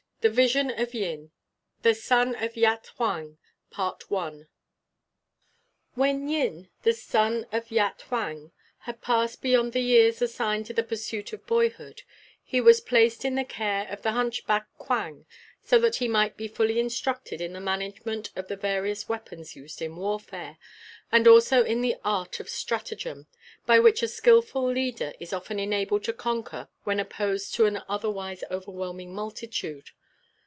THE 0.21 0.29
VISION 0.29 0.69
OF 0.79 0.93
YIN, 0.93 1.31
THE 1.81 1.95
SON 1.95 2.35
OF 2.35 2.55
YAT 2.55 2.91
HUANG 2.99 3.39
When 5.95 6.27
Yin, 6.29 6.69
the 6.83 6.93
son 6.93 7.47
of 7.51 7.71
Yat 7.71 8.03
Huang, 8.07 8.51
had 8.81 9.01
passed 9.01 9.41
beyond 9.41 9.73
the 9.73 9.79
years 9.81 10.21
assigned 10.21 10.67
to 10.67 10.73
the 10.75 10.83
pursuit 10.83 11.33
of 11.33 11.47
boyhood, 11.47 12.03
he 12.43 12.61
was 12.61 12.81
placed 12.81 13.25
in 13.25 13.33
the 13.33 13.43
care 13.43 13.87
of 13.87 14.03
the 14.03 14.11
hunchback 14.11 14.67
Quang, 14.77 15.25
so 15.63 15.79
that 15.79 15.95
he 15.95 16.07
might 16.07 16.37
be 16.37 16.47
fully 16.47 16.79
instructed 16.79 17.41
in 17.41 17.53
the 17.53 17.59
management 17.59 18.29
of 18.35 18.47
the 18.47 18.55
various 18.55 19.09
weapons 19.09 19.55
used 19.55 19.81
in 19.81 19.95
warfare, 19.95 20.59
and 21.11 21.27
also 21.27 21.63
in 21.63 21.81
the 21.81 21.95
art 22.05 22.39
of 22.39 22.47
stratagem, 22.47 23.25
by 23.65 23.79
which 23.79 24.03
a 24.03 24.07
skilful 24.07 24.71
leader 24.71 25.13
is 25.19 25.33
often 25.33 25.57
enabled 25.57 26.03
to 26.03 26.13
conquer 26.13 26.67
when 26.83 26.99
opposed 26.99 27.55
to 27.55 27.65
an 27.65 27.81
otherwise 27.89 28.43
overwhelming 28.51 29.15
multitude. 29.15 29.89